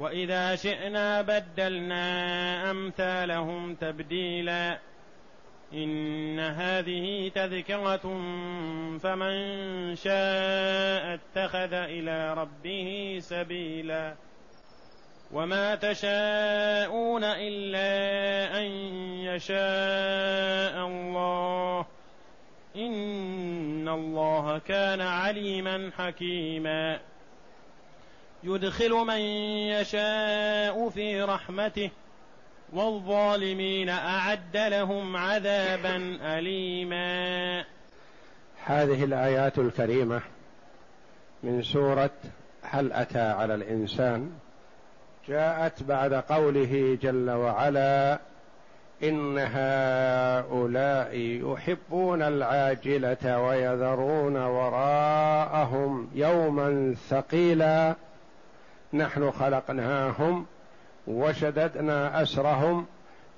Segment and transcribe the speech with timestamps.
[0.00, 4.78] وإذا شئنا بدلنا أمثالهم تبديلا.
[5.74, 8.02] إن هذه تذكرة
[8.98, 9.34] فمن
[9.94, 14.14] شاء اتخذ إلى ربه سبيلا.
[15.32, 17.90] وما تشاءون إلا
[18.58, 18.64] أن
[19.20, 21.86] يشاء الله.
[22.76, 27.00] إن الله كان عليما حكيما.
[28.42, 29.20] يدخل من
[29.70, 31.90] يشاء في رحمته
[32.72, 37.64] والظالمين أعد لهم عذابا اليما.
[38.64, 40.20] هذه الآيات الكريمة
[41.42, 42.10] من سورة
[42.62, 44.30] هل أتى على الإنسان؟
[45.28, 48.18] جاءت بعد قوله جل وعلا
[49.02, 57.94] إن هؤلاء يحبون العاجلة ويذرون وراءهم يوما ثقيلا.
[58.92, 60.46] نحن خلقناهم
[61.06, 62.86] وشددنا أسرهم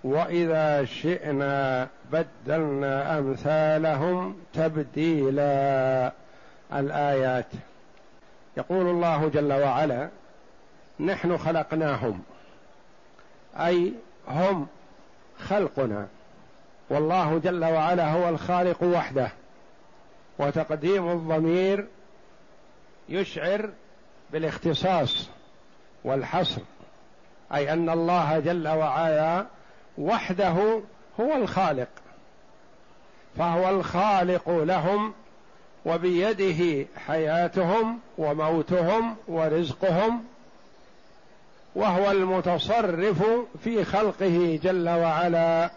[0.04, 6.12] وإذا شئنا بدلنا أمثالهم تبديلا.
[6.72, 7.46] الآيات.
[8.56, 10.08] يقول الله جل وعلا
[11.00, 12.22] نحن خلقناهم.
[13.56, 13.92] أي
[14.28, 14.66] هم
[15.38, 16.06] خلقنا.
[16.90, 19.28] والله جل وعلا هو الخالق وحده.
[20.38, 21.86] وتقديم الضمير
[23.08, 23.70] يشعر
[24.32, 25.30] بالاختصاص.
[26.04, 26.60] والحصر.
[27.54, 29.46] أي أن الله جل وعلا
[29.98, 30.80] وحده
[31.20, 31.88] هو الخالق.
[33.38, 35.14] فهو الخالق لهم
[35.84, 40.24] وبيده حياتهم وموتهم ورزقهم
[41.74, 43.22] وهو المتصرف
[43.64, 45.70] في خلقه جل وعلا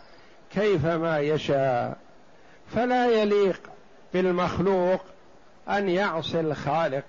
[0.53, 1.97] كيفما يشاء.
[2.75, 3.61] فلا يليق
[4.13, 5.01] بالمخلوق
[5.69, 7.03] أن يعصي الخالق.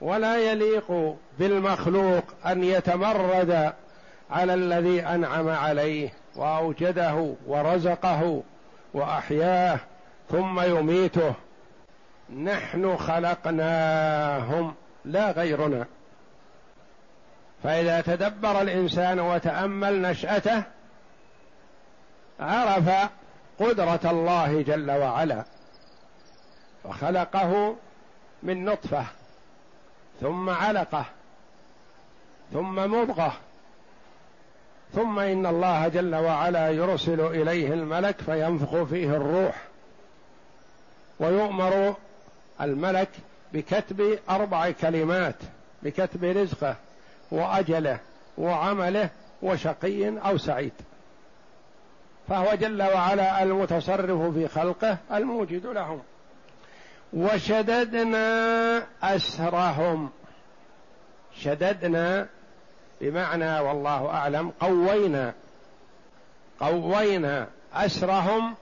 [0.00, 3.72] ولا يليق بالمخلوق أن يتمرد
[4.30, 8.42] على الذي أنعم عليه وأوجده ورزقه
[8.94, 9.78] وأحياه
[10.30, 11.34] ثم يميته.
[12.36, 14.74] نحن خلقناهم
[15.04, 15.86] لا غيرنا.
[17.62, 20.62] فإذا تدبر الإنسان وتأمل نشأته
[22.40, 23.10] عرف
[23.58, 25.44] قدرة الله جل وعلا
[26.84, 27.76] فخلقه
[28.42, 29.04] من نطفة.
[30.20, 31.04] ثم علقه
[32.52, 33.32] ثم مضغه
[34.94, 39.54] ثم إن الله جل وعلا يرسل إليه الملك فينفخ فيه الروح
[41.20, 41.94] ويؤمر
[42.60, 43.08] الملك
[43.52, 45.34] بكتب أربع كلمات
[45.82, 46.76] بكتب رزقه
[47.30, 47.98] وأجله
[48.38, 49.10] وعمله
[49.42, 50.72] وشقي أو سعيد.
[52.28, 56.02] فهو جل وعلا المتصرف في خلقه الموجد لهم.
[57.12, 60.10] وشددنا أسرهم.
[61.36, 62.28] شددنا
[63.00, 65.34] بمعنى والله أعلم قوينا
[66.60, 68.54] قوينا أسرهم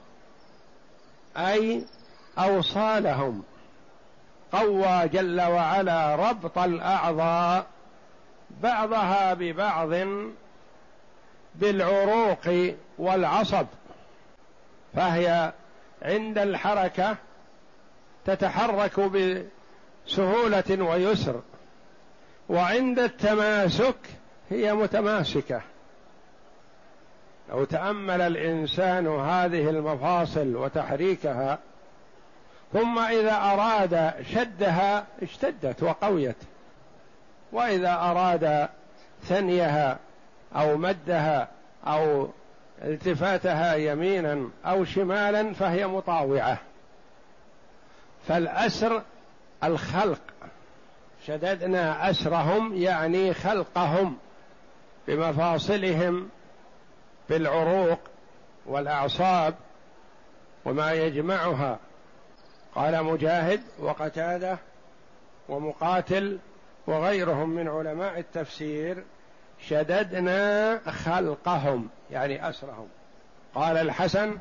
[1.36, 1.84] أي
[2.38, 3.42] أوصالهم.
[4.52, 7.66] قوى جل وعلا ربط الأعضاء
[8.62, 9.90] بعضها ببعض
[11.54, 13.66] بالعروق والعصب
[14.94, 15.52] فهي
[16.02, 17.16] عند الحركة
[18.28, 21.40] تتحرك بسهولة ويسر.
[22.48, 23.96] وعند التماسك
[24.50, 25.60] هي متماسكة.
[27.50, 31.58] لو تأمل الإنسان هذه المفاصل وتحريكها
[32.72, 36.36] ثم إذا أراد شدها اشتدت وقويت.
[37.52, 38.68] وإذا أراد
[39.22, 39.98] ثنيها
[40.56, 41.48] أو مدها
[41.86, 42.28] أو
[42.82, 46.58] التفاتها يمينا أو شمالا فهي مطاوعة.
[48.26, 49.02] فالأسر
[49.64, 50.20] الخلق.
[51.26, 54.16] شددنا أسرهم يعني خلقهم
[55.08, 56.28] بمفاصلهم
[57.28, 57.98] بالعروق
[58.66, 59.54] والأعصاب
[60.64, 61.78] وما يجمعها.
[62.74, 64.58] قال مجاهد وقتادة
[65.48, 66.38] ومقاتل
[66.86, 69.04] وغيرهم من علماء التفسير
[69.60, 72.88] شددنا خلقهم يعني أسرهم.
[73.54, 74.38] قال الحسن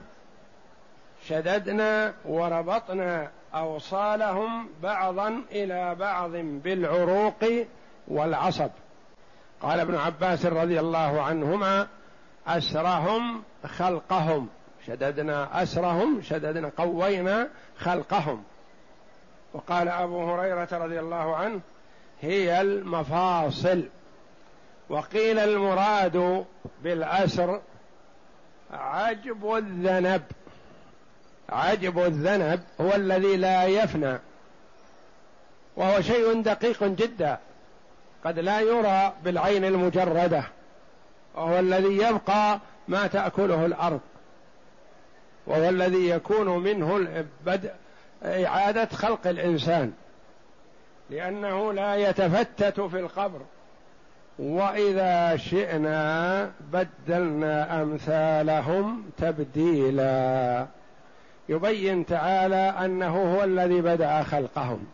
[1.27, 7.65] شددنا وربطنا أوصالهم بعضا إلى بعض بالعروق
[8.07, 8.69] والعصب.
[9.61, 11.87] قال ابن عباس رضي الله عنهما
[12.47, 14.49] أسرهم خلقهم.
[14.87, 18.43] شددنا أسرهم شددنا قوينا خلقهم.
[19.53, 21.59] وقال أبو هريرة رضي الله عنه
[22.21, 23.89] هي المفاصل.
[24.89, 26.45] وقيل المراد
[26.83, 27.61] بالأسر
[28.71, 30.23] عجب الذنب.
[31.49, 34.17] عجب الذنب هو الذي لا يفنى.
[35.75, 37.37] وهو شيء دقيق جدا.
[38.25, 40.43] قد لا يرى بالعين المجردة.
[41.35, 43.99] وهو الذي يبقى ما تأكله الأرض.
[45.47, 47.07] وهو الذي يكون منه
[47.45, 47.71] بدء
[48.23, 49.93] إعادة خلق الإنسان.
[51.09, 53.39] لأنه لا يتفتت في القبر.
[54.39, 60.65] وإذا شئنا بدلنا أمثالهم تبديلا.
[61.49, 64.85] يبين تعالى أنه هو الذي بدأ خلقهم.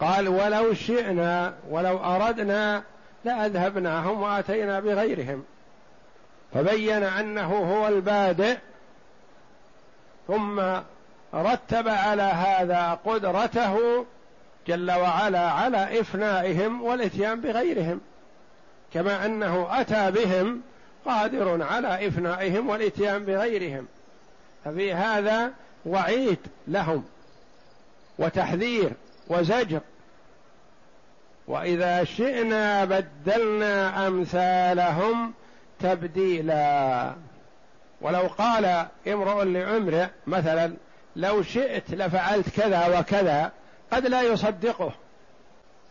[0.00, 2.82] قال ولو شئنا ولو أردنا
[3.24, 5.44] لأذهبناهم وآتينا بغيرهم.
[6.54, 8.56] فبين أنه هو البادئ
[10.28, 10.60] ثم
[11.34, 14.04] رتب على هذا قدرته
[14.66, 18.00] جل وعلا على إفنائهم والإتيان بغيرهم.
[18.94, 20.60] كما أنه أتى بهم
[21.04, 23.86] قادر على إفنائهم والإتيان بغيرهم.
[24.64, 25.52] ففي هذا
[25.86, 26.38] وعيد
[26.68, 27.04] لهم
[28.18, 28.92] وتحذير
[29.28, 29.80] وزجر.
[31.46, 35.34] وإذا شئنا بدلنا أمثالهم
[35.80, 37.14] تبديلا.
[38.00, 40.74] ولو قال امرؤ لعمره مثلا
[41.16, 43.52] لو شئت لفعلت كذا وكذا
[43.92, 44.92] قد لا يصدقه.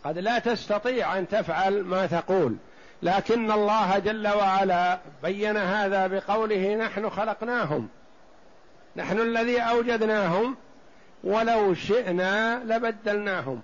[0.03, 2.55] قد لا تستطيع أن تفعل ما تقول.
[3.03, 7.89] لكن الله جل وعلا بين هذا بقوله نحن خلقناهم.
[8.95, 10.55] نحن الذي أوجدناهم
[11.23, 13.61] ولو شئنا لبدلناهم.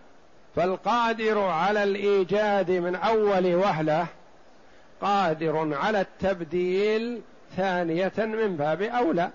[0.56, 4.08] فالقادر على الإيجاد من أول وهلة
[5.02, 7.22] قادر على التبديل
[7.58, 9.30] ثانية من باب أولى.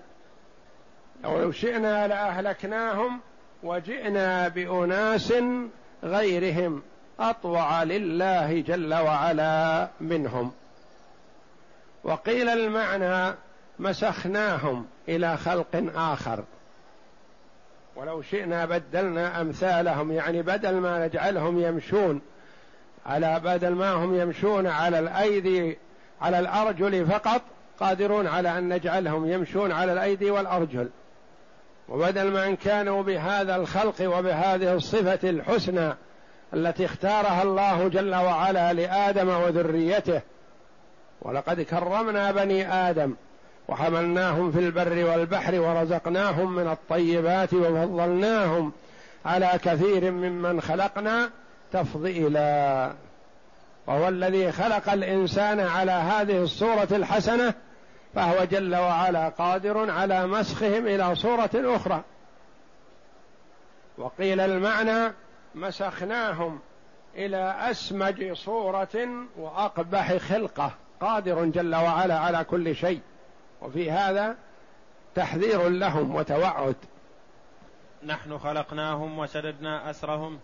[1.23, 3.19] لو شئنا لأهلكناهم
[3.63, 5.33] وجئنا بأناس
[6.03, 6.83] غيرهم
[7.19, 10.51] أطوع لله جل وعلا منهم.
[12.03, 13.35] وقيل المعنى
[13.79, 16.43] مسخناهم إلى خلق آخر.
[17.95, 22.21] ولو شئنا بدلنا أمثالهم يعني بدل ما نجعلهم يمشون
[23.05, 25.77] على بدل ما هم يمشون على الأيدي
[26.21, 27.41] على الأرجل فقط
[27.79, 30.89] قادرون على أن نجعلهم يمشون على الأيدي والأرجل.
[31.89, 35.93] وبدل ما إن كانوا بهذا الخلق وبهذه الصفة الحسنى
[36.53, 40.21] التي اختارها الله جل وعلا لآدم وذريته
[41.21, 43.15] ولقد كرمنا بني آدم
[43.67, 48.71] وحملناهم في البر والبحر ورزقناهم من الطيبات وفضلناهم
[49.25, 51.29] على كثير ممن خلقنا
[51.73, 52.93] تفضيلا.
[53.87, 57.53] وهو الذي خلق الإنسان على هذه الصورة الحسنة
[58.15, 62.01] فهو جل وعلا قادر على مسخهم إلى صورة أخرى.
[63.97, 65.13] وقيل المعنى
[65.55, 66.59] مسخناهم
[67.15, 69.07] إلى أسمج صورة
[69.37, 70.71] وأقبح خلقة.
[71.01, 72.99] قادر جل وعلا على كل شيء.
[73.65, 74.35] وفي هذا
[75.15, 76.75] تحذير لهم وتوعد.
[78.03, 80.39] نحن خلقناهم وشددنا أسرهم.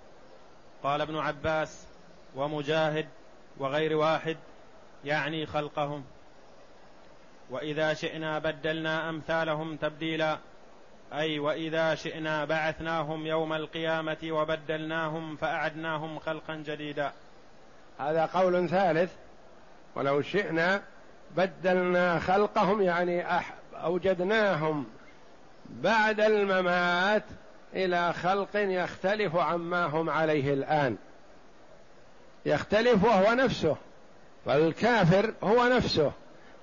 [0.84, 1.88] قال ابن عباس
[2.36, 3.08] ومجاهد
[3.58, 4.38] وغير واحد
[5.06, 6.04] يعني خلقهم.
[7.50, 10.38] وإذا شئنا بدلنا أمثالهم تبديلا.
[11.14, 17.12] أي وإذا شئنا بعثناهم يوم القيامة وبدلناهم فأعدناهم خلقا جديدا.
[18.00, 19.14] هذا قول ثالث.
[19.96, 20.82] ولو شئنا
[21.38, 23.26] بدلنا خلقهم يعني
[23.74, 24.86] أوجدناهم
[25.70, 27.24] بعد الممات
[27.74, 30.98] إلى خلق يختلف عما هم عليه الآن.
[32.46, 33.76] يختلف وهو نفسه
[34.46, 36.12] فالكافر هو نفسه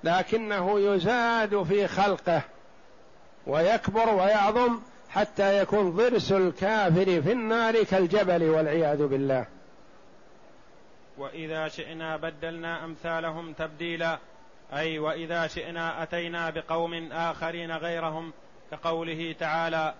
[0.03, 2.41] لكنه يزاد في خلقه
[3.47, 9.45] ويكبر ويعظم حتى يكون ضرس الكافر في النار كالجبل والعياذ بالله.
[11.17, 14.19] وإذا شئنا بدلنا أمثالهم تبديلا.
[14.73, 18.33] أي وإذا شئنا أتينا بقوم آخرين غيرهم
[18.71, 19.93] كقوله تعالى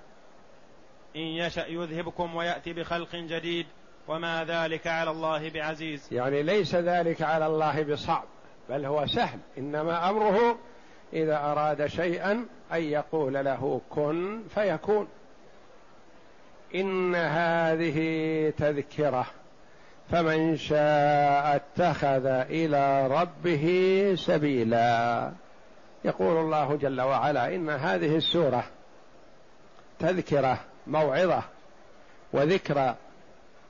[1.15, 3.65] إن يشأ يذهبكم ويأتي بخلق جديد
[4.07, 6.13] وما ذلك على الله بعزيز.
[6.13, 8.25] يعني ليس ذلك على الله بصعب
[8.69, 9.39] بل هو سهل.
[9.57, 10.57] إنما أمره
[11.13, 15.07] إذا أراد شيئا أن يقول له كن فيكون.
[16.75, 19.25] إن هذه تذكرة.
[20.11, 23.65] فمن شاء اتخذ إلى ربه
[24.17, 25.31] سبيلا.
[26.05, 28.63] يقول الله جل وعلا إن هذه السورة
[29.99, 31.43] تذكرة موعظة
[32.33, 32.95] وذكرى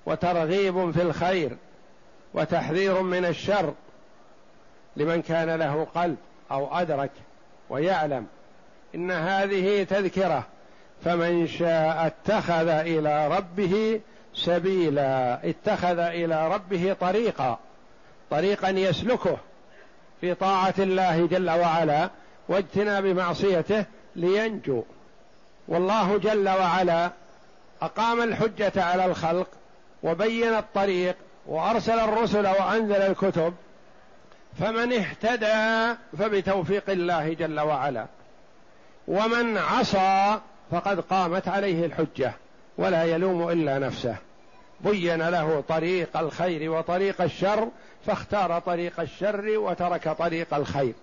[0.05, 1.57] وترغيب في الخير
[2.33, 3.73] وتحذير من الشر
[4.95, 6.17] لمن كان له قلب
[6.51, 7.11] أو أدرك
[7.69, 8.27] ويعلم.
[8.95, 10.43] إن هذه تذكرة.
[11.05, 14.01] فمن شاء اتخذ إلى ربه
[14.33, 17.59] سبيلا اتخذ إلى ربه طريقا
[18.31, 19.37] طريقا يسلكه
[20.21, 22.09] في طاعة الله جل وعلا
[22.49, 24.83] واجتناب معصيته لينجو.
[25.67, 27.11] والله جل وعلا
[27.81, 29.47] أقام الحجة على الخلق
[30.03, 31.15] وبين الطريق
[31.47, 33.53] وأرسل الرسل وأنزل الكتب
[34.59, 38.05] فمن اهتدى فبتوفيق الله جل وعلا
[39.07, 40.39] ومن عصى
[40.71, 42.33] فقد قامت عليه الحجة.
[42.79, 44.15] ولا يلوم إلا نفسه.
[44.81, 47.67] بين له طريق الخير وطريق الشر
[48.05, 50.93] فاختار طريق الشر وترك طريق الخير.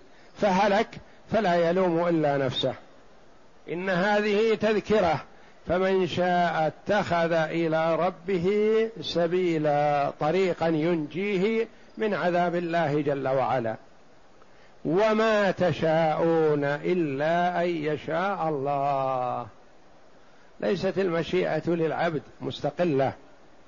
[0.41, 0.87] فهلك
[1.31, 2.73] فلا يلوم إلا نفسه.
[3.69, 5.23] إن هذه تذكرة
[5.67, 8.49] فمن شاء اتخذ إلى ربه
[9.01, 11.67] سبيلا طريقا ينجيه
[11.97, 13.75] من عذاب الله جل وعلا.
[14.85, 19.45] وما تشاءون إلا أن يشاء الله.
[20.59, 23.13] ليست المشيئة للعبد مستقلة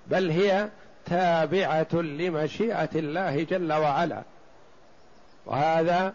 [0.08, 0.69] بل هي
[1.05, 4.24] تابعة لمشيئة الله جل وعلا.
[5.46, 6.13] وهذا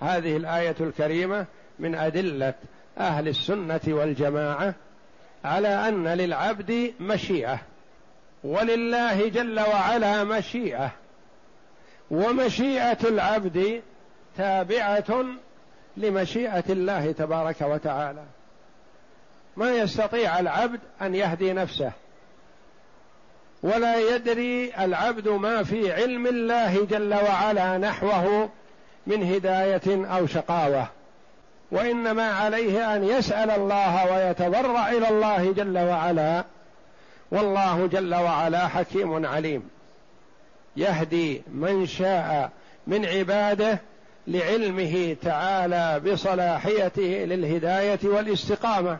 [0.00, 1.46] هذه الآية الكريمة
[1.78, 2.54] من أدلة
[2.98, 4.74] أهل السنة والجماعة
[5.44, 7.58] على أن للعبد مشيئة
[8.44, 10.90] ولله جل وعلا مشيئة.
[12.10, 13.82] ومشيئة العبد
[14.36, 15.24] تابعة
[15.96, 18.24] لمشيئة الله تبارك وتعالى.
[19.56, 21.92] ما يستطيع العبد أن يهدي نفسه
[23.62, 28.48] ولا يدري العبد ما في علم الله جل وعلا نحوه
[29.06, 30.86] من هداية أو شقاوة.
[31.70, 36.44] وإنما عليه أن يسأل الله ويتضرع إلى الله جل وعلا
[37.30, 39.68] والله جل وعلا حكيم عليم.
[40.76, 42.50] يهدي من شاء
[42.86, 43.78] من عباده
[44.26, 48.98] لعلمه تعالى بصلاحيته للهداية والاستقامة.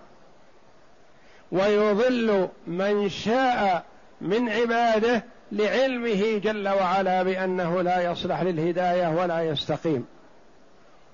[1.53, 3.85] ويضل من شاء
[4.21, 10.07] من عباده لعلمه جل وعلا بأنه لا يصلح للهداية ولا يستقيم.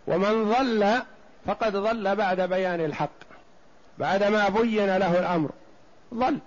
[0.07, 1.03] ومن ضل
[1.47, 3.11] فقد ضل بعد بيان الحق
[3.99, 5.51] بعدما بين له الأمر.
[6.15, 6.39] ضل.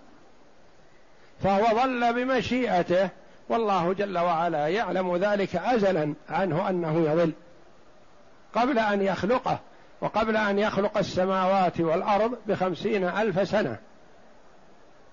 [1.44, 3.10] فهو ضل بمشيئته
[3.50, 7.32] والله جل وعلا يعلم ذلك ازلا عنه أنه يضل.
[8.56, 9.60] قبل أن يخلقه.
[10.04, 13.78] وقبل أن يخلق السماوات والأرض بخمسين ألف سنة.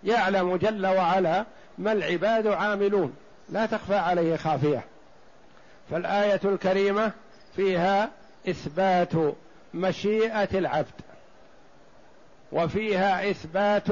[0.04, 1.44] يعلم جل وعلا
[1.78, 3.14] ما العباد عاملون.
[3.48, 4.84] لا تخفى عليه خافية.
[5.90, 7.12] فالآية الكريمة
[7.56, 8.10] فيها
[8.48, 9.12] إثبات
[9.74, 11.00] مشيئة العبد.
[12.52, 13.88] وفيها إثبات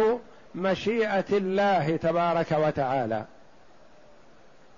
[0.54, 3.24] مشيئة الله تبارك وتعالى.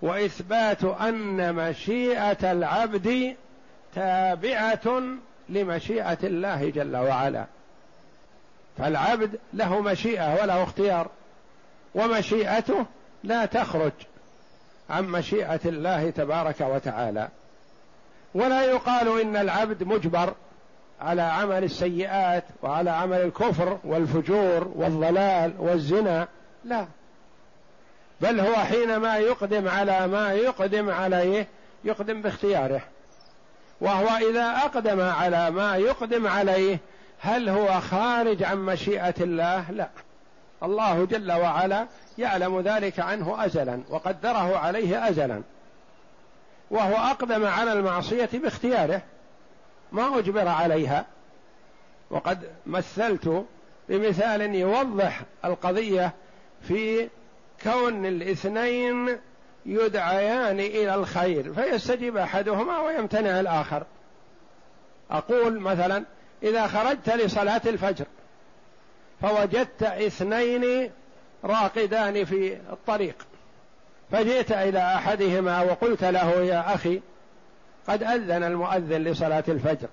[0.03, 3.37] وإثبات أن مشيئة العبد
[3.95, 5.03] تابعة
[5.51, 7.45] لمشيئة الله جل وعلا.
[8.79, 11.09] فالعبد له مشيئة وله اختيار
[11.95, 12.87] ومشيئته
[13.25, 13.93] لا تخرج
[14.91, 17.29] عن مشيئة الله تبارك وتعالى.
[18.35, 20.35] ولا يقال إن العبد مجبر
[21.01, 26.29] على عمل السيئات وعلى عمل الكفر والفجور والضلال والزنا
[26.65, 26.87] لا.
[28.21, 31.47] بل هو حينما يقدم على ما يقدم عليه
[31.85, 32.81] يقدم باختياره.
[33.81, 36.79] وهو إذا أقدم على ما يقدم عليه
[37.21, 39.89] هل هو خارج عن مشيئة الله؟ لا.
[40.63, 41.87] الله جل وعلا
[42.19, 45.43] يعلم ذلك عنه ازلا وقدره عليه ازلا.
[46.71, 49.03] وهو أقدم على المعصية باختياره
[49.93, 51.07] ما أجبر عليها.
[52.11, 53.47] وقد مثلت
[53.89, 56.13] بمثال يوضح القضية
[56.63, 57.09] في
[57.63, 59.19] كون الاثنين
[59.67, 63.83] يدعيان إلى الخير فيستجيب أحدهما ويمتنع الآخر.
[65.11, 66.05] أقول مثلا
[66.43, 68.07] إذا خرجت لصلاة الفجر
[69.23, 70.91] فوجدت اثنين
[71.45, 73.17] راقدان في الطريق
[74.13, 77.01] فجئت إلى أحدهما وقلت له يا أخي
[77.89, 79.89] قد أذن المؤذن لصلاة الفجر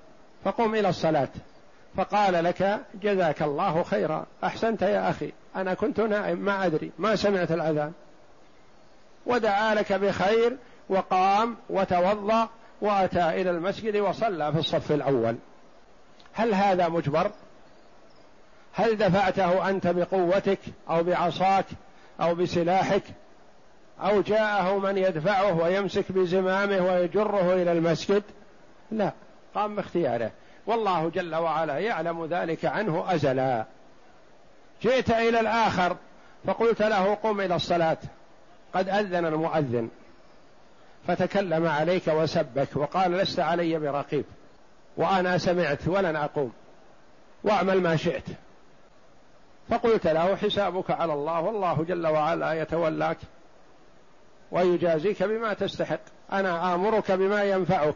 [0.46, 1.30] فقم إلى الصلاة.
[1.98, 7.52] فقال لك جزاك الله خيرا أحسنت يا أخي أنا كنت نائم ما أدري ما سمعت
[7.52, 7.92] الأذان.
[9.28, 10.58] ودعا لك بخير
[10.90, 12.50] وقام وتوضأ
[12.82, 15.36] وأتى إلى المسجد وصلى في الصف الأول.
[16.34, 17.32] هل هذا مجبر؟
[18.74, 21.66] هل دفعته أنت بقوتك أو بعصاك
[22.22, 23.04] أو بسلاحك
[24.02, 28.24] أو جاءه من يدفعه ويمسك بزمامه ويجره إلى المسجد؟
[28.92, 29.12] لا
[29.56, 30.32] قام باختياره.
[30.68, 33.66] والله جل وعلا يعلم ذلك عنه أزلا.
[34.82, 35.98] جئت إلى الآخر
[36.46, 37.98] فقلت له قم إلى الصلاة.
[38.74, 39.90] قد أذن المؤذن
[41.08, 44.26] فتكلم عليك وسبك وقال لست علي برقيب
[44.98, 46.52] وأنا سمعت ولن أقوم
[47.44, 48.24] واعمل ما شئت.
[49.70, 53.18] فقلت له حسابك على الله والله جل وعلا يتولاك
[54.52, 56.00] ويجازيك بما تستحق.
[56.32, 57.96] أنا آمرك بما ينفعك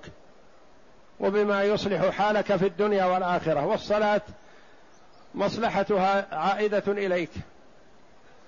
[1.20, 4.22] وبما يصلح حالك في الدنيا والآخرة والصلاة
[5.36, 7.32] مصلحتها عائدة إليك.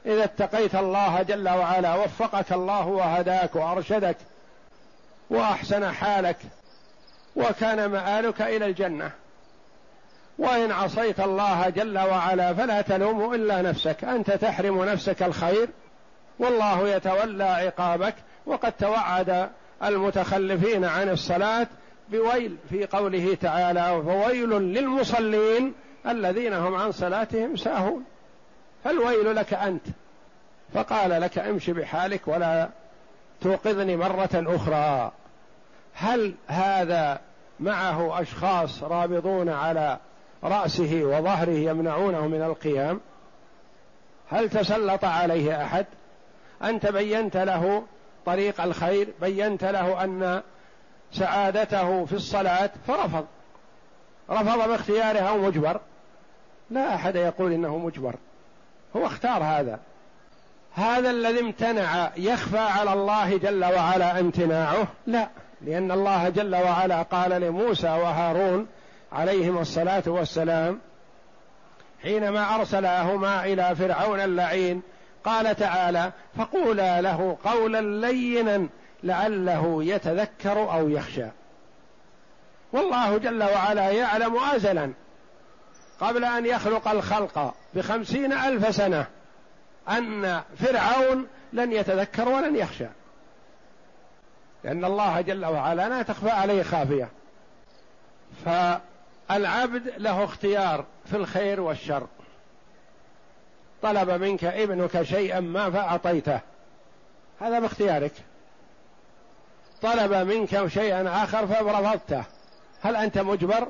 [0.05, 4.17] إذا اتقيت الله جل وعلا وفقك الله وهداك وأرشدك
[5.29, 6.37] وأحسن حالك
[7.35, 9.11] وكان مآلك إلى الجنة.
[10.37, 15.69] وإن عصيت الله جل وعلا فلا تلوم إلا نفسك أنت تحرم نفسك الخير
[16.39, 18.15] والله يتولى عقابك.
[18.45, 19.49] وقد توعد
[19.83, 21.67] المتخلفين عن الصلاة
[22.09, 25.73] بويل في قوله تعالى فويل للمصلين
[26.07, 28.03] الذين هم عن صلاتهم ساهون
[28.83, 29.85] فالويل لك أنت.
[30.73, 32.69] فقال لك امشي بحالك ولا
[33.41, 35.11] توقظني مرة أخرى.
[35.93, 37.19] هل هذا
[37.59, 39.97] معه أشخاص رابضون على
[40.43, 43.01] رأسه وظهره يمنعونه من القيام؟
[44.29, 45.85] هل تسلط عليه أحد؟
[46.63, 47.83] انت بينت له
[48.25, 50.41] طريق الخير بينت له أن
[51.11, 53.25] سعادته في الصلاة فرفض.
[54.29, 55.79] رفض باختياره أو مجبر.
[56.69, 58.15] لا أحد يقول إنه مجبر.
[58.95, 59.79] هو اختار هذا.
[60.75, 65.27] هذا الذي امتنع يخفى على الله جل وعلا امتناعه؟ لا.
[65.61, 68.67] لأن الله جل وعلا قال لموسى وهارون
[69.11, 70.79] عليهما الصلاة والسلام
[72.03, 74.81] حينما أرسلهما إلى فرعون اللعين
[75.23, 78.67] قال تعالى فقولا له قولا لينا
[79.03, 81.25] لعله يتذكر أو يخشى.
[82.73, 84.93] والله جل وعلا يعلم آزلا
[85.99, 89.07] قبل أن يخلق الخلق بخمسين ألف سنة
[89.89, 92.87] أن فرعون لن يتذكر ولن يخشى.
[94.63, 97.09] لأن الله جل وعلا لا تخفى عليه خافية.
[98.45, 102.07] فالعبد له اختيار في الخير والشر.
[103.81, 106.39] طلب منك ابنك شيئا ما فأعطيته.
[107.41, 108.13] هذا باختيارك.
[109.81, 112.23] طلب منك شيئا آخر فرفضته
[112.81, 113.67] هل أنت مجبر؟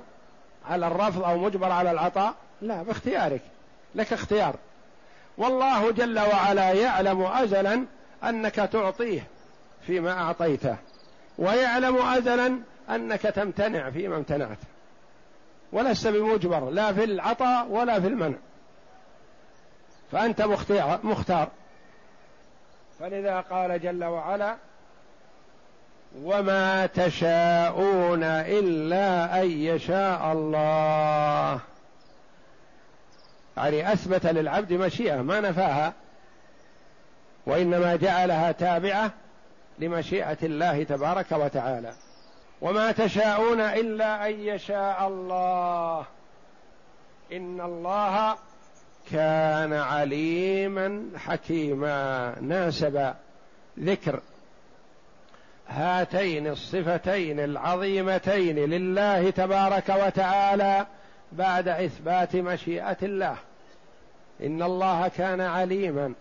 [0.69, 3.41] على الرفض أو مجبر على العطاء؟ لا باختيارك.
[3.95, 4.55] لك اختيار.
[5.37, 7.85] والله جل وعلا يعلم أزلا
[8.23, 9.27] أنك تعطيه
[9.87, 10.75] فيما أعطيته
[11.37, 14.57] ويعلم أزلا أنك تمتنع فيما امتنعت.
[15.71, 18.37] ولست بمجبر لا في العطاء ولا في المنع.
[20.11, 21.47] فأنت مختار مختار.
[22.99, 24.55] فلذا قال جل وعلا
[26.21, 31.59] وما تشاءون إلا أن يشاء الله.
[33.57, 35.93] يعني أثبت للعبد مشيئة ما نفاها.
[37.45, 39.11] وإنما جعلها تابعة
[39.79, 41.93] لمشيئة الله تبارك وتعالى.
[42.61, 46.05] وما تشاءون إلا أن يشاء الله.
[47.31, 48.35] إن الله
[49.11, 52.35] كان عليما حكيما.
[52.41, 53.13] ناسب
[53.79, 54.19] ذكر
[55.67, 60.85] هاتين الصفتين العظيمتين لله تبارك وتعالى
[61.31, 63.35] بعد إثبات مشيئة الله.
[64.43, 66.13] إن الله كان عليما.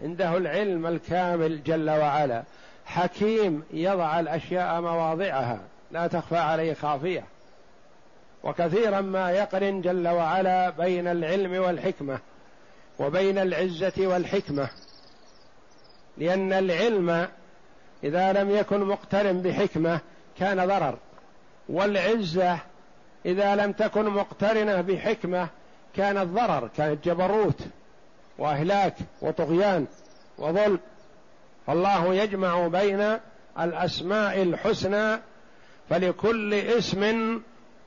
[0.00, 2.42] عنده العلم الكامل جل وعلا.
[2.86, 5.58] حكيم يضع الأشياء مواضعها.
[5.90, 7.24] لا تخفى عليه خافية.
[8.42, 12.18] وكثيرا ما يقرن جل وعلا بين العلم والحكمة
[12.98, 14.68] وبين العزة والحكمة.
[16.18, 17.28] لأن العلم
[18.04, 20.00] إذا لم يكن مقترن بحكمة
[20.38, 20.98] كان ضرر.
[21.68, 22.58] والعزة
[23.26, 25.48] إذا لم تكن مقترنة بحكمة
[25.96, 27.60] كانت ضرر كانت جبروت
[28.38, 29.86] وأهلاك وطغيان
[30.38, 30.78] وظلم.
[31.66, 33.18] فالله يجمع بين
[33.60, 35.20] الأسماء الحسنى
[35.90, 37.40] فلكل اسم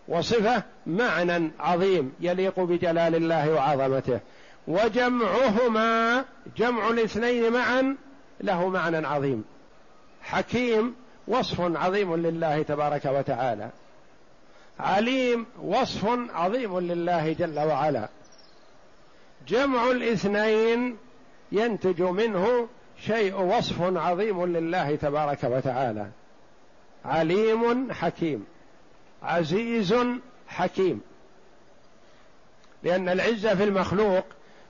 [0.08, 4.19] وصفة معنى عظيم يليق بجلال الله وعظمته.
[4.67, 6.26] وجمعهما
[6.58, 7.95] جمع الاثنين معا
[8.41, 9.43] له معنى عظيم.
[10.22, 10.96] حكيم
[11.28, 13.70] وصف عظيم لله تبارك وتعالى.
[14.80, 18.10] عليم وصف عظيم لله جل وعلا.
[19.48, 20.98] جمع الاثنين
[21.52, 22.68] ينتج منه
[23.06, 26.08] شيء وصف عظيم لله تبارك وتعالى.
[27.06, 28.46] عليم حكيم
[29.24, 29.96] عزيز
[30.48, 31.02] حكيم.
[32.84, 34.26] لأن العزة في المخلوق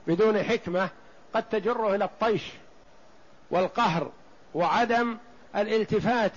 [0.06, 0.88] بدون حكمة
[1.34, 2.42] قد تجره إلى الطيش
[3.50, 4.10] والقهر
[4.54, 5.16] وعدم
[5.56, 6.32] الالتفات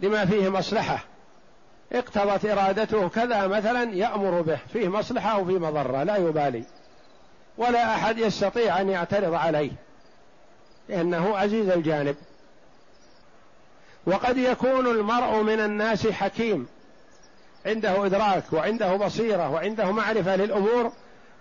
[0.00, 1.04] لما فيه مصلحة.
[1.92, 6.64] اقتضت إرادته كذا مثلا يأمر به فيه مصلحة وفيه مضرة لا يبالي.
[7.58, 9.70] ولا أحد يستطيع أن يعترض عليه
[10.88, 12.16] لأنه عزيز الجانب.
[14.06, 16.66] وقد يكون المرء من الناس حكيم
[17.66, 20.92] عنده إدراك وعنده بصيرة وعنده معرفة للأمور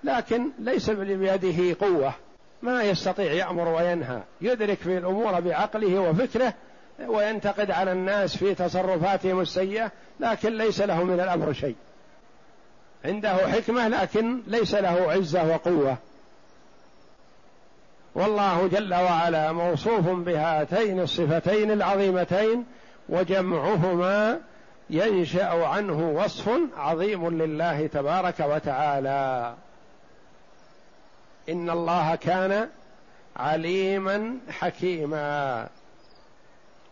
[0.03, 2.13] لكن ليس بيده قوة.
[2.61, 6.53] ما يستطيع يأمر وينهى يدرك في الأمور بعقله وفكره
[7.07, 11.75] وينتقد على الناس في تصرفاتهم السيئة لكن ليس له من الأمر شيء.
[13.05, 15.97] عنده حكمة لكن ليس له عزة وقوة.
[18.15, 22.65] والله جل وعلا موصوف بهاتين الصفتين العظيمتين
[23.09, 24.39] وجمعهما
[24.89, 29.53] ينشأ عنه وصف عظيم لله تبارك وتعالى.
[31.49, 32.67] إن الله كان
[33.35, 35.67] عليما حكيما.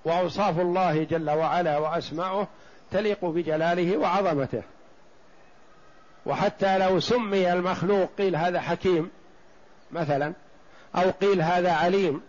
[0.07, 2.47] وأوصاف الله جل وعلا وأسماؤه
[2.91, 4.61] تليق بجلاله وعظمته.
[6.25, 9.09] وحتى لو سمي المخلوق قيل هذا حكيم
[9.91, 10.33] مثلا
[10.95, 12.21] أو قيل هذا عليم.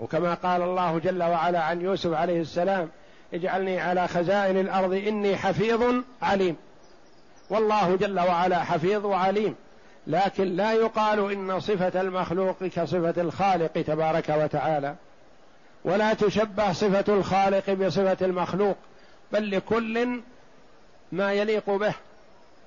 [0.00, 2.88] وكما قال الله جل وعلا عن يوسف عليه السلام
[3.34, 6.56] اجعلني على خزائن الأرض إني حفيظ عليم.
[7.50, 9.54] والله جل وعلا حفيظ وعليم.
[10.06, 14.94] لكن لا يقال إن صفة المخلوق كصفة الخالق تبارك وتعالى.
[15.84, 18.76] ولا تشبه صفة الخالق بصفة المخلوق
[19.32, 20.20] بل لكل
[21.12, 21.94] ما يليق به.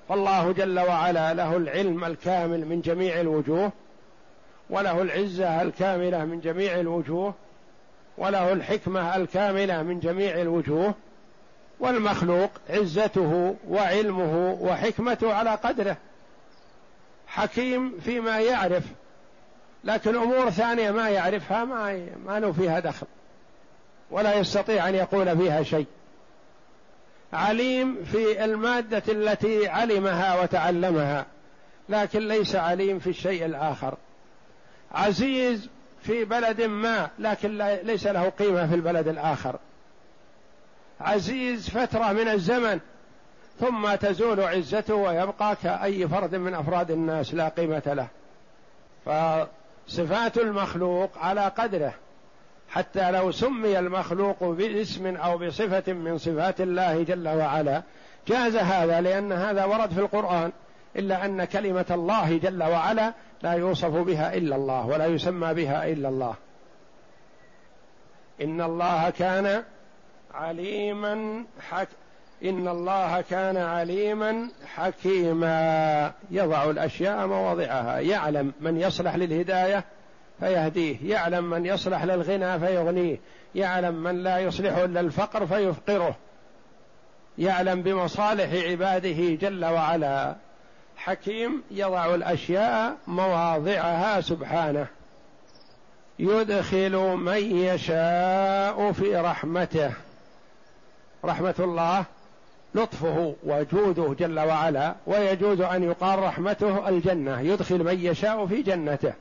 [0.08, 3.72] فالله جل وعلا له العلم الكامل من جميع الوجوه
[4.70, 7.34] وله العزة الكاملة من جميع الوجوه
[8.18, 10.94] وله الحكمة الكاملة من جميع الوجوه.
[11.80, 15.96] والمخلوق عزته وعلمه وحكمته على قدره.
[17.26, 18.84] حكيم فيما يعرف
[19.84, 23.06] لكن أمور ثانية ما يعرفها ما ما له فيها دخل
[24.10, 25.86] ولا يستطيع أن يقول فيها شيء.
[27.32, 31.26] عليم في المادة التي علمها وتعلمها
[31.88, 33.94] لكن ليس عليم في الشيء الآخر.
[34.92, 35.68] عزيز
[36.02, 39.58] في بلد ما لكن ليس له قيمة في البلد الآخر.
[41.00, 42.80] عزيز فترة من الزمن
[43.60, 48.08] ثم تزول عزته ويبقى كأي فرد من أفراد الناس لا قيمة له.
[49.86, 51.94] فصفات المخلوق على قدره
[52.68, 57.82] حتى لو سمي المخلوق باسم أو بصفة من صفات الله جل وعلا
[58.28, 60.52] جاز هذا لأن هذا ورد في القرآن
[60.96, 66.08] إلا أن كلمة الله جل وعلا لا يوصف بها إلا الله ولا يسمى بها إلا
[66.08, 66.34] الله.
[68.42, 69.62] إن الله كان
[70.34, 71.88] عليما حك
[72.44, 76.12] إن الله كان عليما حكيما.
[76.30, 77.98] يضع الأشياء مواضعها.
[77.98, 79.84] يعلم من يصلح للهداية
[80.40, 80.96] فيهديه.
[81.10, 83.18] يعلم من يصلح للغنى فيغنيه.
[83.54, 86.16] يعلم من لا يصلح إلا الفقر فيفقره.
[87.38, 90.34] يعلم بمصالح عباده جل وعلا.
[90.96, 94.86] حكيم يضع الأشياء مواضعها سبحانه.
[96.18, 99.92] يدخل من يشاء في رحمته.
[101.24, 102.04] رحمة الله
[102.74, 109.12] لطفه وجوده جل وعلا ويجوز أن يقال رحمته الجنة يدخل من يشاء في جنته.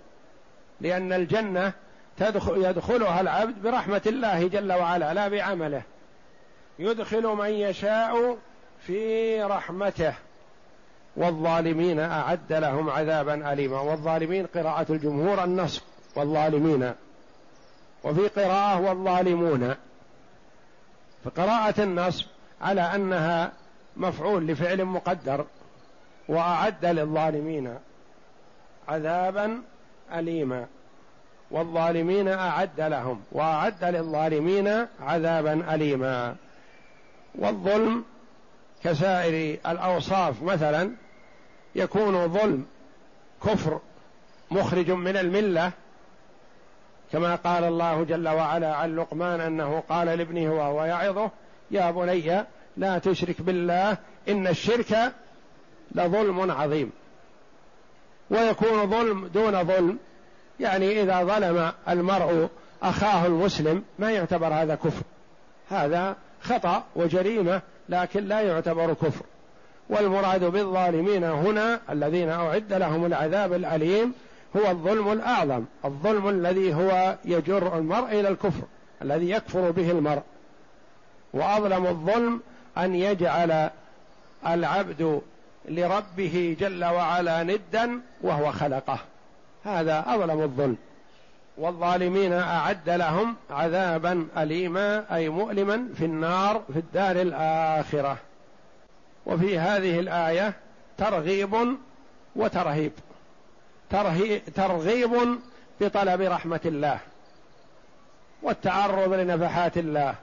[0.82, 1.74] لأن الجنة
[2.18, 5.82] تدخل يدخلها العبد برحمة الله جل وعلا لا بعمله.
[6.80, 8.38] يدخل من يشاء
[8.88, 10.14] في رحمته.
[11.16, 13.80] والظالمين أعد لهم عذابا أليما.
[13.80, 15.82] والظالمين قراءة الجمهور النصب.
[16.16, 16.94] والظالمين.
[18.04, 19.76] وفي قراءة والظالمون.
[21.26, 22.26] فقراءه النصب
[22.62, 23.52] على أنها
[23.97, 25.45] مفعول لفعل مقدر
[26.28, 27.76] وأعد للظالمين
[28.88, 29.62] عذابا
[30.13, 30.67] اليما
[31.52, 36.36] والظالمين أعد لهم وأعد للظالمين عذابا اليما.
[37.36, 38.04] والظلم
[38.84, 40.91] كسائر الأوصاف مثلا
[41.76, 42.65] يكون ظلم
[43.45, 43.80] كفر
[44.52, 45.71] مخرج من الملة
[47.12, 51.32] كما قال الله جل وعلا عن لقمان أنه قال لابنه وهو يعظه
[51.72, 52.46] يا بني
[52.78, 53.98] لا تشرك بالله
[54.30, 55.14] إن الشرك
[55.96, 56.92] لظلم عظيم.
[58.30, 59.98] ويكون ظلم دون ظلم.
[60.60, 62.50] يعني إذا ظلم المرء
[62.84, 65.04] أخاه المسلم ما يعتبر هذا كفر.
[65.70, 69.26] هذا خطأ وجريمة لكن لا يعتبر كفر.
[69.90, 74.14] والمراد بالظالمين هنا الذين أعد لهم العذاب الأليم
[74.58, 78.64] هو الظلم الأعظم الظلم الذي هو يجر المرء إلى الكفر
[79.02, 80.22] الذي يكفر به المرء.
[81.34, 82.41] وأظلم الظلم
[82.78, 83.70] أن يجعل
[84.48, 85.22] العبد
[85.65, 89.00] لربه جل وعلا ندا وهو خلقه.
[89.63, 90.78] هذا أظلم الظلم.
[91.58, 98.17] والظالمين أعد لهم عذابا أليما أي مؤلما في النار في الدار الآخرة.
[99.26, 100.54] وفي هذه الآية
[100.98, 101.78] ترغيب
[102.36, 102.91] وترهيب.
[104.56, 105.39] ترغيب
[105.82, 107.00] بطلب رحمة الله
[108.41, 110.15] والتعرض لنفحات الله.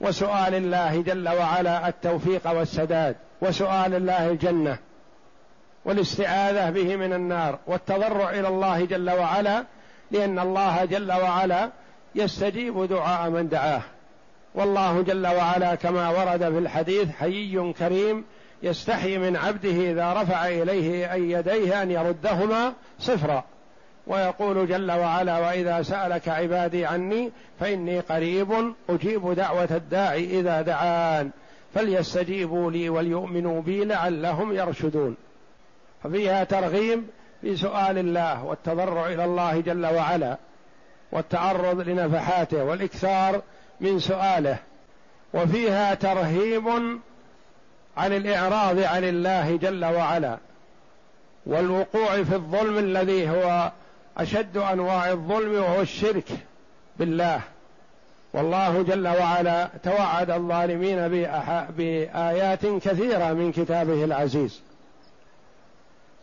[0.00, 4.78] وسؤال الله جل وعلا التوفيق والسداد وسؤال الله الجنة
[5.84, 9.64] والاستعاذة به من النار والتضرع إلى الله جل وعلا
[10.10, 11.70] لأن الله جل وعلا
[12.14, 13.82] يستجيب دعاء من دعاه.
[14.54, 18.24] والله جل وعلا كما ورد في الحديث حيي كريم
[18.62, 23.44] يستحي من عبده إذا رفع إليه اي يديه أن يردهما صفرا.
[24.06, 31.30] ويقول جل وعلا وإذا سألك عبادي عني فإني قريب أجيب دعوة الداعي إذا دعان
[31.74, 35.16] فليستجيبوا لي وليؤمنوا بي لعلهم يرشدون.
[36.04, 37.04] ففيها ترغيب
[37.40, 40.36] في سؤال الله والتضرع إلى الله جل وعلا
[41.12, 43.42] والتعرض لنفحاته والإكثار
[43.80, 44.58] من سؤاله.
[45.34, 46.68] وفيها ترهيب
[47.96, 50.38] عن الإعراض عن الله جل وعلا
[51.46, 53.72] والوقوع في الظلم الذي هو
[54.18, 56.28] أشد أنواع الظلم وهو الشرك
[56.98, 57.40] بالله.
[58.32, 61.08] والله جل وعلا توعد الظالمين
[61.68, 64.62] بآيات كثيرة من كتابه العزيز.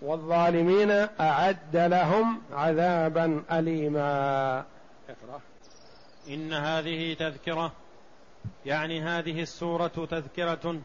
[0.01, 4.63] والظالمين أعد لهم عذابا اليما.
[6.27, 7.71] إن هذه تذكرة
[8.65, 10.81] يعني هذه السورة تذكرة.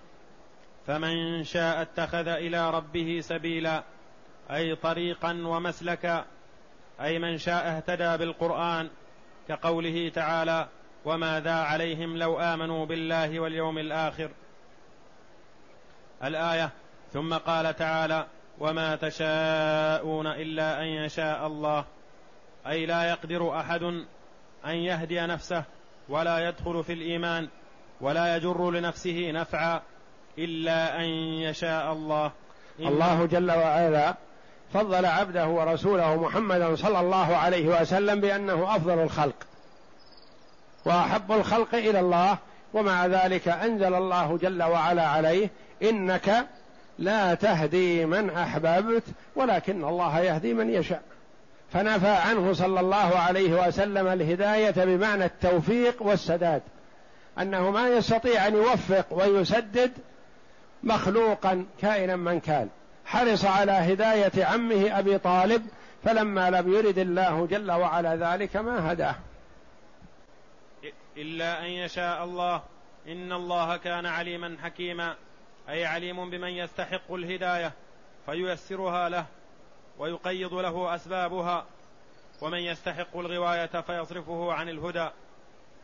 [0.87, 3.83] فمن شاء اتخذ إلى ربه سبيلا
[4.51, 6.25] أي طريقا ومسلكا.
[7.01, 8.91] أي من شاء اهتدى بالقرآن
[9.49, 10.69] كقوله تعالى
[11.05, 14.31] وماذا عليهم لو آمنوا بالله واليوم الآخر.
[16.25, 16.71] الآية
[17.13, 18.27] ثم قال تعالى
[18.59, 21.85] وما تشاءون إلا أن يشاء الله.
[22.67, 23.83] أي لا يقدر أحد
[24.67, 25.65] أن يهدي نفسه
[26.09, 27.49] ولا يدخل في الإيمان
[28.01, 29.83] ولا يجر لنفسه نفعا
[30.39, 31.09] إلا أن
[31.49, 32.33] يشاء الله.
[32.81, 34.15] الله جل وعلا
[34.77, 39.35] فضل عبده ورسوله محمدا صلى الله عليه وسلم بأنه أفضل الخلق
[40.85, 42.39] وأحب الخلق إلى الله
[42.75, 45.51] ومع ذلك أنزل الله جل وعلا عليه
[45.83, 46.47] إنك
[46.99, 49.03] لا تهدي من أحببت
[49.37, 51.03] ولكن الله يهدي من يشاء.
[51.73, 56.63] فنفى عنه صلى الله عليه وسلم الهداية بمعنى التوفيق والسداد
[57.39, 59.93] أنه ما يستطيع أن يوفق ويسدد
[60.83, 62.69] مخلوقا كائنا من كان.
[63.07, 65.67] حرص على هداية عمه أبي طالب
[66.05, 69.15] فلما لم يرد الله جل وعلا ذلك ما هداه.
[71.17, 72.63] إلا أن يشاء الله
[73.09, 75.15] إن الله كان عليما حكيما
[75.69, 77.73] أي عليم بمن يستحق الهداية
[78.27, 79.27] فييسرها له
[79.99, 81.67] ويقيض له أسبابها
[82.41, 85.09] ومن يستحق الغواية فيصرفه عن الهدى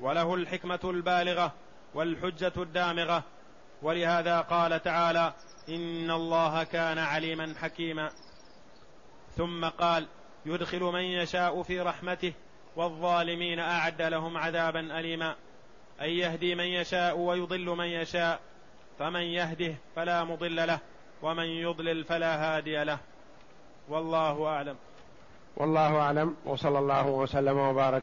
[0.01, 1.53] وله الحكمة البالغة
[1.95, 3.23] والحجة الدامغة
[3.83, 5.33] ولهذا قال تعالى
[5.69, 8.11] إن الله كان عليما حكيما.
[9.37, 10.07] ثم قال
[10.47, 12.33] يدخل من يشاء في رحمته
[12.77, 15.35] والظالمين أعد لهم عذابا أليما.
[16.01, 18.41] اي يهدي من يشاء ويضل من يشاء.
[18.99, 20.79] فمن يهده فلا مضل له
[21.23, 22.99] ومن يضلل فلا هادي له.
[23.89, 24.77] والله أعلم.
[25.57, 26.37] والله أعلم.
[26.45, 28.01] وصلى الله وسلم وبارك